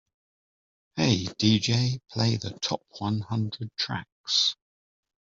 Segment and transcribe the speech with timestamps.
[0.95, 4.55] "Hey DJ, play the top one hundred tracks"